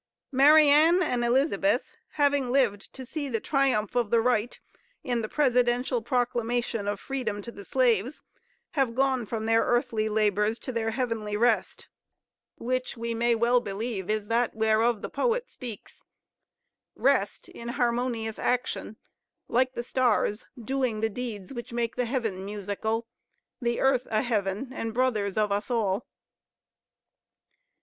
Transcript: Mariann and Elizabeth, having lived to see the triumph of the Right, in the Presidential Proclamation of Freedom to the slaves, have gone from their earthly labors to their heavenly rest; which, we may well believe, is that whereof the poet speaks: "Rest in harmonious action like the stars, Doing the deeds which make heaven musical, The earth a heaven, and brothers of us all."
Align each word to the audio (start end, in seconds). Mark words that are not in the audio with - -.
Mariann 0.31 1.03
and 1.03 1.23
Elizabeth, 1.23 1.91
having 2.13 2.49
lived 2.51 2.91
to 2.91 3.05
see 3.05 3.29
the 3.29 3.39
triumph 3.39 3.95
of 3.95 4.09
the 4.09 4.19
Right, 4.19 4.59
in 5.03 5.21
the 5.21 5.29
Presidential 5.29 6.01
Proclamation 6.01 6.87
of 6.87 6.99
Freedom 6.99 7.39
to 7.43 7.51
the 7.51 7.63
slaves, 7.63 8.23
have 8.71 8.95
gone 8.95 9.27
from 9.27 9.45
their 9.45 9.61
earthly 9.61 10.09
labors 10.09 10.57
to 10.57 10.71
their 10.71 10.89
heavenly 10.89 11.37
rest; 11.37 11.87
which, 12.55 12.97
we 12.97 13.13
may 13.13 13.35
well 13.35 13.59
believe, 13.61 14.09
is 14.09 14.27
that 14.27 14.55
whereof 14.55 15.03
the 15.03 15.09
poet 15.11 15.51
speaks: 15.51 16.07
"Rest 16.95 17.47
in 17.49 17.67
harmonious 17.67 18.39
action 18.39 18.97
like 19.47 19.73
the 19.75 19.83
stars, 19.83 20.47
Doing 20.59 21.01
the 21.01 21.09
deeds 21.09 21.53
which 21.53 21.73
make 21.73 21.95
heaven 21.95 22.43
musical, 22.43 23.05
The 23.61 23.79
earth 23.79 24.07
a 24.09 24.23
heaven, 24.23 24.73
and 24.73 24.95
brothers 24.95 25.37
of 25.37 25.51
us 25.51 25.69
all." 25.69 26.07